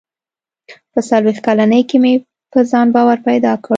[0.93, 2.13] •په څلوېښت کلنۍ کې مې
[2.51, 3.69] په ځان باور پیدا کړ.